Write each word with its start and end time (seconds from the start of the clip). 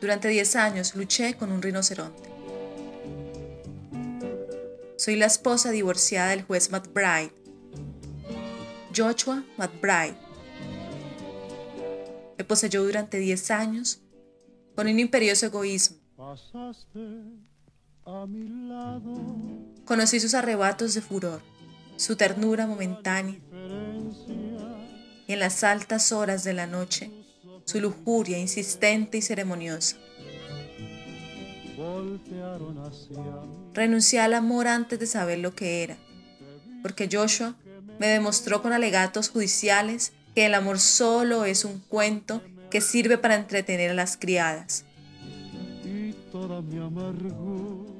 Durante 0.00 0.28
10 0.28 0.56
años 0.56 0.94
luché 0.94 1.34
con 1.34 1.52
un 1.52 1.60
rinoceronte. 1.60 2.30
Soy 4.96 5.16
la 5.16 5.26
esposa 5.26 5.70
divorciada 5.70 6.30
del 6.30 6.42
juez 6.42 6.70
McBride. 6.70 7.32
Joshua 8.96 9.44
McBride. 9.58 10.16
Me 12.38 12.44
poseyó 12.44 12.82
durante 12.82 13.18
10 13.18 13.50
años 13.50 14.00
con 14.74 14.86
un 14.86 14.98
imperioso 14.98 15.46
egoísmo. 15.46 15.98
Conocí 19.84 20.20
sus 20.20 20.34
arrebatos 20.34 20.94
de 20.94 21.00
furor, 21.02 21.42
su 21.96 22.16
ternura 22.16 22.66
momentánea 22.66 23.38
y 25.26 25.32
en 25.32 25.38
las 25.38 25.62
altas 25.62 26.10
horas 26.12 26.42
de 26.42 26.54
la 26.54 26.66
noche 26.66 27.19
su 27.70 27.80
lujuria 27.80 28.36
insistente 28.36 29.18
y 29.18 29.22
ceremoniosa. 29.22 29.96
Renuncié 33.72 34.20
al 34.20 34.34
amor 34.34 34.66
antes 34.66 34.98
de 34.98 35.06
saber 35.06 35.38
lo 35.38 35.54
que 35.54 35.84
era, 35.84 35.96
porque 36.82 37.08
Joshua 37.10 37.54
me 38.00 38.08
demostró 38.08 38.60
con 38.60 38.72
alegatos 38.72 39.28
judiciales 39.28 40.12
que 40.34 40.46
el 40.46 40.54
amor 40.54 40.80
solo 40.80 41.44
es 41.44 41.64
un 41.64 41.78
cuento 41.78 42.42
que 42.70 42.80
sirve 42.80 43.18
para 43.18 43.36
entretener 43.36 43.90
a 43.90 43.94
las 43.94 44.16
criadas. 44.16 44.84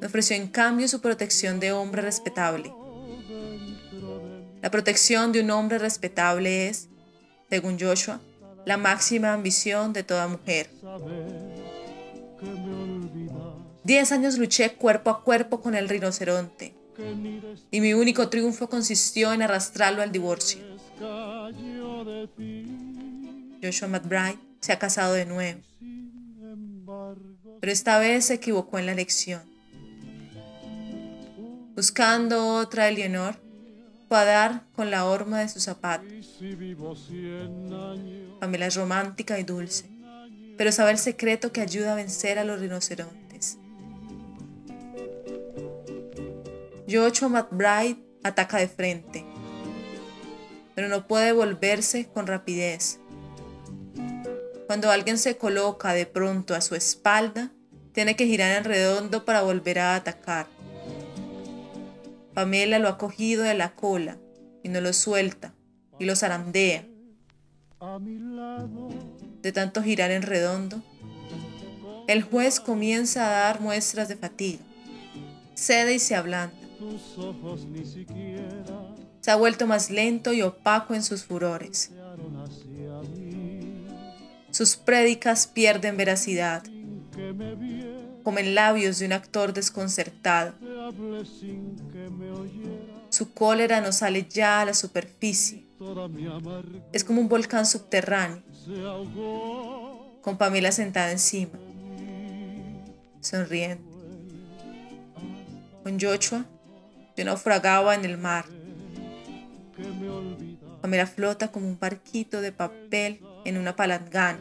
Me 0.00 0.06
ofreció 0.06 0.36
en 0.36 0.48
cambio 0.48 0.88
su 0.88 1.00
protección 1.00 1.60
de 1.60 1.72
hombre 1.72 2.02
respetable. 2.02 2.72
La 4.62 4.70
protección 4.70 5.30
de 5.30 5.42
un 5.42 5.50
hombre 5.50 5.78
respetable 5.78 6.68
es, 6.68 6.88
según 7.48 7.78
Joshua, 7.78 8.20
la 8.66 8.76
máxima 8.76 9.32
ambición 9.32 9.92
de 9.92 10.02
toda 10.02 10.28
mujer. 10.28 10.70
Diez 13.84 14.12
años 14.12 14.38
luché 14.38 14.74
cuerpo 14.74 15.10
a 15.10 15.24
cuerpo 15.24 15.60
con 15.60 15.74
el 15.74 15.88
rinoceronte 15.88 16.74
y 17.70 17.80
mi 17.80 17.94
único 17.94 18.28
triunfo 18.28 18.68
consistió 18.68 19.32
en 19.32 19.42
arrastrarlo 19.42 20.02
al 20.02 20.12
divorcio. 20.12 20.60
Joshua 23.62 23.88
McBride 23.88 24.38
se 24.60 24.72
ha 24.72 24.78
casado 24.78 25.14
de 25.14 25.26
nuevo, 25.26 25.60
pero 27.60 27.72
esta 27.72 27.98
vez 27.98 28.26
se 28.26 28.34
equivocó 28.34 28.78
en 28.78 28.86
la 28.86 28.92
elección. 28.92 29.42
Buscando 31.74 32.56
otra 32.56 32.84
a 32.84 33.36
dar 34.18 34.64
con 34.74 34.90
la 34.90 35.04
horma 35.04 35.38
de 35.38 35.48
su 35.48 35.60
zapato. 35.60 36.04
Pamela 38.40 38.66
es 38.66 38.74
romántica 38.74 39.38
y 39.38 39.44
dulce, 39.44 39.88
pero 40.56 40.72
sabe 40.72 40.90
el 40.90 40.98
secreto 40.98 41.52
que 41.52 41.60
ayuda 41.60 41.92
a 41.92 41.96
vencer 41.96 42.38
a 42.38 42.44
los 42.44 42.60
rinocerontes. 42.60 43.58
Joshua 46.88 47.28
McBride 47.28 47.98
ataca 48.24 48.58
de 48.58 48.66
frente, 48.66 49.24
pero 50.74 50.88
no 50.88 51.06
puede 51.06 51.32
volverse 51.32 52.08
con 52.08 52.26
rapidez. 52.26 52.98
Cuando 54.66 54.90
alguien 54.90 55.18
se 55.18 55.36
coloca 55.36 55.92
de 55.94 56.06
pronto 56.06 56.54
a 56.54 56.60
su 56.60 56.74
espalda, 56.74 57.52
tiene 57.92 58.16
que 58.16 58.26
girar 58.26 58.56
en 58.56 58.64
redondo 58.64 59.24
para 59.24 59.42
volver 59.42 59.78
a 59.78 59.96
atacar. 59.96 60.46
Pamela 62.34 62.78
lo 62.78 62.88
ha 62.88 62.98
cogido 62.98 63.42
de 63.42 63.54
la 63.54 63.74
cola 63.74 64.18
y 64.62 64.68
no 64.68 64.80
lo 64.80 64.92
suelta 64.92 65.54
y 65.98 66.04
lo 66.04 66.16
zarandea. 66.16 66.86
De 69.42 69.52
tanto 69.52 69.82
girar 69.82 70.10
en 70.10 70.22
redondo, 70.22 70.82
el 72.08 72.22
juez 72.22 72.60
comienza 72.60 73.26
a 73.26 73.44
dar 73.44 73.60
muestras 73.60 74.08
de 74.08 74.16
fatiga. 74.16 74.60
Cede 75.54 75.94
y 75.94 75.98
se 75.98 76.14
ablanda. 76.14 76.56
Se 79.20 79.30
ha 79.30 79.36
vuelto 79.36 79.66
más 79.66 79.90
lento 79.90 80.32
y 80.32 80.42
opaco 80.42 80.94
en 80.94 81.02
sus 81.02 81.24
furores. 81.24 81.92
Sus 84.50 84.76
prédicas 84.76 85.46
pierden 85.46 85.96
veracidad, 85.96 86.64
como 88.24 88.38
en 88.38 88.54
labios 88.54 88.98
de 88.98 89.06
un 89.06 89.12
actor 89.12 89.52
desconcertado. 89.52 90.54
Su 93.20 93.34
cólera 93.34 93.82
no 93.82 93.92
sale 93.92 94.26
ya 94.30 94.62
a 94.62 94.64
la 94.64 94.72
superficie. 94.72 95.66
Es 96.90 97.04
como 97.04 97.20
un 97.20 97.28
volcán 97.28 97.66
subterráneo, 97.66 98.42
con 100.22 100.38
Pamela 100.38 100.72
sentada 100.72 101.12
encima, 101.12 101.58
sonriendo. 103.20 103.84
Con 105.82 106.00
Joshua 106.00 106.46
yo 107.14 107.26
naufragaba 107.26 107.94
en 107.94 108.06
el 108.06 108.16
mar. 108.16 108.46
Pamela 110.80 111.06
flota 111.06 111.48
como 111.48 111.68
un 111.68 111.78
barquito 111.78 112.40
de 112.40 112.52
papel 112.52 113.20
en 113.44 113.58
una 113.58 113.76
palangana. 113.76 114.40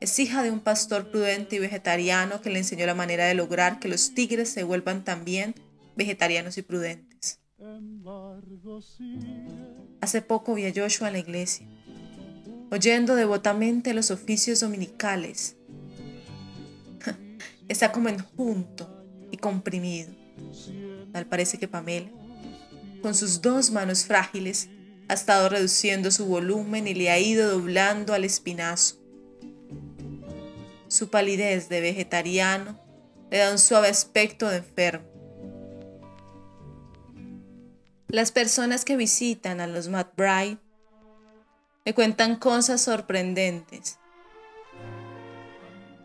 Es 0.00 0.18
hija 0.18 0.42
de 0.42 0.50
un 0.50 0.58
pastor 0.58 1.08
prudente 1.12 1.54
y 1.54 1.60
vegetariano 1.60 2.40
que 2.40 2.50
le 2.50 2.58
enseñó 2.58 2.84
la 2.84 2.96
manera 2.96 3.26
de 3.26 3.34
lograr 3.34 3.78
que 3.78 3.86
los 3.86 4.12
tigres 4.12 4.48
se 4.48 4.64
vuelvan 4.64 5.04
también 5.04 5.54
vegetarianos 5.96 6.58
y 6.58 6.62
prudentes. 6.62 7.40
Hace 10.00 10.22
poco 10.22 10.54
vi 10.54 10.66
a 10.66 10.72
Joshua 10.74 11.08
en 11.08 11.14
la 11.14 11.18
iglesia, 11.20 11.66
oyendo 12.70 13.14
devotamente 13.14 13.94
los 13.94 14.10
oficios 14.10 14.60
dominicales. 14.60 15.56
Está 17.68 17.92
como 17.92 18.08
enjunto 18.08 19.06
y 19.30 19.36
comprimido. 19.36 20.12
Tal 21.12 21.26
parece 21.26 21.58
que 21.58 21.68
Pamela, 21.68 22.10
con 23.00 23.14
sus 23.14 23.40
dos 23.40 23.70
manos 23.70 24.04
frágiles, 24.04 24.68
ha 25.08 25.14
estado 25.14 25.48
reduciendo 25.48 26.10
su 26.10 26.26
volumen 26.26 26.88
y 26.88 26.94
le 26.94 27.10
ha 27.10 27.18
ido 27.18 27.50
doblando 27.50 28.14
al 28.14 28.24
espinazo. 28.24 28.96
Su 30.88 31.08
palidez 31.08 31.68
de 31.68 31.80
vegetariano 31.80 32.80
le 33.30 33.38
da 33.38 33.50
un 33.50 33.58
suave 33.58 33.88
aspecto 33.88 34.48
de 34.48 34.58
enfermo. 34.58 35.13
Las 38.14 38.30
personas 38.30 38.84
que 38.84 38.96
visitan 38.96 39.60
a 39.60 39.66
los 39.66 39.88
McBride 39.88 40.58
me 41.84 41.94
cuentan 41.94 42.36
cosas 42.36 42.80
sorprendentes. 42.80 43.98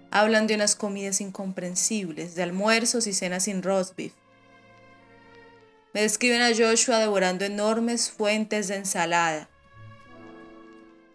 Hablan 0.09 0.47
de 0.47 0.55
unas 0.55 0.75
comidas 0.75 1.21
incomprensibles, 1.21 2.33
de 2.33 2.41
almuerzos 2.41 3.05
y 3.05 3.13
cenas 3.13 3.43
sin 3.43 3.61
roast 3.61 3.95
beef. 3.95 4.13
Me 5.93 6.01
describen 6.01 6.41
a 6.41 6.49
Joshua 6.49 6.97
devorando 6.97 7.45
enormes 7.45 8.09
fuentes 8.09 8.69
de 8.69 8.77
ensalada. 8.77 9.47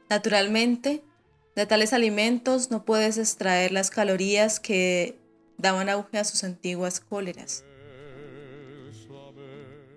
Naturalmente, 0.09 1.03
de 1.57 1.67
tales 1.67 1.93
alimentos 1.93 2.71
no 2.71 2.85
puedes 2.85 3.19
extraer 3.19 3.73
las 3.73 3.91
calorías 3.91 4.61
que 4.61 5.19
daban 5.59 5.89
auge 5.89 6.19
a 6.19 6.25
sus 6.25 6.45
antiguas 6.45 7.01
cóleras. 7.01 7.65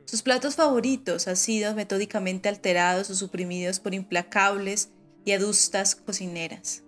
Sus 0.07 0.21
platos 0.21 0.55
favoritos 0.55 1.27
han 1.27 1.35
sido 1.35 1.75
metódicamente 1.75 2.47
alterados 2.47 3.09
o 3.09 3.15
suprimidos 3.15 3.81
por 3.81 3.93
implacables 3.93 4.87
y 5.25 5.33
adustas 5.33 5.95
cocineras. 5.95 6.81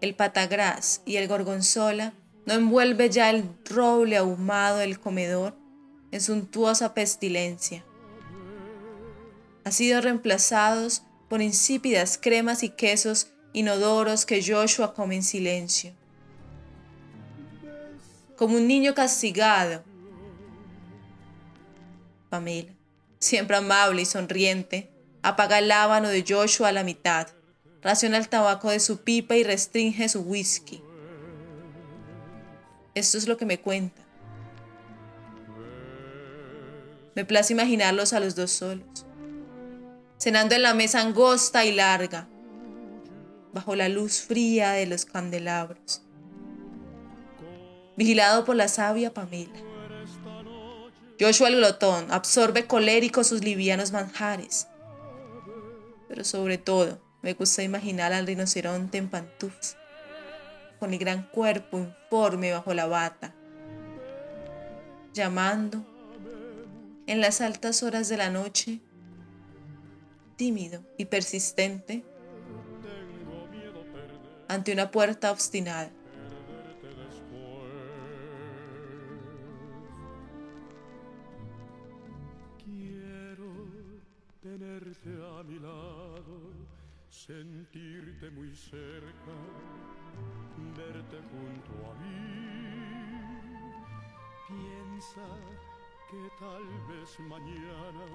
El 0.00 0.14
patagras 0.14 1.02
y 1.04 1.16
el 1.16 1.26
gorgonzola 1.26 2.14
no 2.46 2.54
envuelve 2.54 3.10
ya 3.10 3.30
el 3.30 3.50
roble 3.64 4.16
ahumado 4.16 4.78
del 4.78 5.00
comedor 5.00 5.56
en 6.12 6.20
suntuosa 6.20 6.94
pestilencia. 6.94 7.84
Han 9.64 9.72
sido 9.72 10.00
reemplazados 10.00 11.02
por 11.28 11.42
insípidas 11.42 12.16
cremas 12.16 12.62
y 12.62 12.68
quesos 12.68 13.32
inodoros 13.52 14.24
que 14.24 14.40
Joshua 14.40 14.94
come 14.94 15.16
en 15.16 15.24
silencio. 15.24 15.92
Como 18.36 18.56
un 18.56 18.68
niño 18.68 18.94
castigado, 18.94 19.82
Pamela, 22.30 22.72
siempre 23.18 23.56
amable 23.56 24.02
y 24.02 24.06
sonriente, 24.06 24.90
apaga 25.22 25.58
el 25.58 25.68
lábano 25.68 26.08
de 26.08 26.24
Joshua 26.26 26.68
a 26.68 26.72
la 26.72 26.84
mitad, 26.84 27.26
raciona 27.82 28.16
el 28.16 28.28
tabaco 28.28 28.70
de 28.70 28.80
su 28.80 29.02
pipa 29.02 29.36
y 29.36 29.42
restringe 29.42 30.08
su 30.08 30.20
whisky. 30.20 30.82
Esto 32.94 33.18
es 33.18 33.26
lo 33.26 33.36
que 33.36 33.46
me 33.46 33.60
cuenta. 33.60 34.02
Me 37.16 37.24
place 37.24 37.52
imaginarlos 37.52 38.12
a 38.12 38.20
los 38.20 38.36
dos 38.36 38.52
solos, 38.52 39.04
cenando 40.18 40.54
en 40.54 40.62
la 40.62 40.74
mesa 40.74 41.00
angosta 41.00 41.64
y 41.64 41.72
larga, 41.72 42.28
bajo 43.52 43.74
la 43.74 43.88
luz 43.88 44.20
fría 44.20 44.70
de 44.70 44.86
los 44.86 45.04
candelabros, 45.04 46.02
vigilado 47.96 48.44
por 48.44 48.54
la 48.54 48.68
sabia 48.68 49.12
Pamela. 49.12 49.69
Joshua 51.20 51.48
el 51.48 51.56
glotón 51.56 52.10
absorbe 52.10 52.66
colérico 52.66 53.24
sus 53.24 53.44
livianos 53.44 53.92
manjares, 53.92 54.68
pero 56.08 56.24
sobre 56.24 56.56
todo 56.56 56.98
Me 57.22 57.34
gusta 57.34 57.62
imaginar 57.62 58.14
al 58.14 58.26
rinoceronte 58.26 58.96
en 58.96 59.10
pantufs, 59.10 59.76
con 60.78 60.94
el 60.94 60.98
gran 60.98 61.24
cuerpo 61.24 61.78
informe 61.78 62.50
bajo 62.50 62.72
la 62.72 62.86
bata, 62.86 63.34
llamando 65.12 65.84
en 67.06 67.20
las 67.20 67.42
altas 67.42 67.82
horas 67.82 68.08
de 68.08 68.16
la 68.16 68.30
noche, 68.30 68.80
tímido 70.36 70.82
y 70.96 71.04
persistente, 71.04 72.02
ante 74.48 74.72
una 74.72 74.90
puerta 74.90 75.30
obstinada. 75.30 75.90
Tenerte 84.42 85.10
a 85.38 85.42
mi 85.42 85.58
lado, 85.58 86.52
sentirte 87.08 88.30
muy 88.30 88.54
cerca, 88.54 89.36
verte 90.76 91.18
junto 91.30 91.90
a 91.90 91.94
mí. 92.00 92.20
Piensa 94.48 95.26
que 96.10 96.30
tal 96.38 96.64
vez 96.88 97.20
mañana 97.20 98.06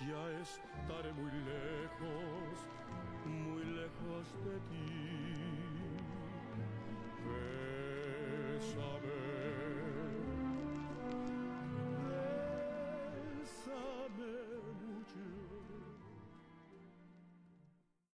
ya 0.00 0.40
estaré 0.40 1.12
muy 1.12 1.30
lejos, 1.30 2.66
muy 3.24 3.64
lejos 3.64 4.26
de 4.44 4.58
ti. 4.70 5.43